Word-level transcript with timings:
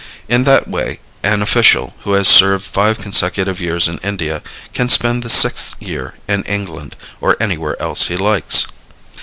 In 0.27 0.45
that 0.45 0.67
way 0.67 0.99
an 1.21 1.43
official 1.43 1.95
who 2.01 2.13
has 2.13 2.27
served 2.27 2.65
five 2.65 2.97
consecutive 2.97 3.61
years 3.61 3.87
in 3.87 3.99
India 3.99 4.41
can 4.73 4.89
spend 4.89 5.21
the 5.21 5.29
sixth 5.29 5.79
year 5.79 6.15
in 6.27 6.41
England 6.45 6.95
or 7.21 7.37
anywhere 7.39 7.79
else 7.79 8.07
he 8.07 8.17
likes. 8.17 8.65